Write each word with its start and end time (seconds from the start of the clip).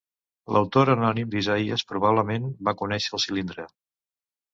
L'autor 0.55 0.91
anònim 0.93 1.27
d'Isaïes 1.35 1.83
probablement 1.91 2.47
va 2.69 2.75
conèixer 2.81 3.13
el 3.19 3.23
Cilindre. 3.27 3.67